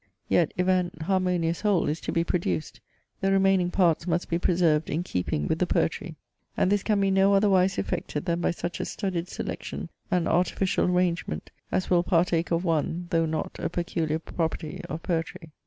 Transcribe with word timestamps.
Yet 0.27 0.51
if 0.57 0.67
an 0.67 0.89
harmonious 1.01 1.61
whole 1.61 1.87
is 1.87 2.01
to 2.01 2.11
be 2.11 2.23
produced, 2.23 2.79
the 3.19 3.31
remaining 3.31 3.69
parts 3.69 4.07
must 4.07 4.29
be 4.29 4.39
preserved 4.39 4.89
in 4.89 5.03
keeping 5.03 5.47
with 5.47 5.59
the 5.59 5.67
poetry; 5.67 6.15
and 6.57 6.71
this 6.71 6.81
can 6.81 6.99
be 6.99 7.11
no 7.11 7.35
otherwise 7.35 7.77
effected 7.77 8.25
than 8.25 8.41
by 8.41 8.49
such 8.49 8.79
a 8.79 8.85
studied 8.85 9.27
selection 9.27 9.89
and 10.09 10.27
artificial 10.27 10.85
arrangement, 10.85 11.51
as 11.71 11.91
will 11.91 12.01
partake 12.01 12.49
of 12.49 12.63
one, 12.65 13.09
though 13.11 13.27
not 13.27 13.59
a 13.59 13.69
peculiar 13.69 14.17
property 14.17 14.81
of 14.89 15.03
poetry. 15.03 15.51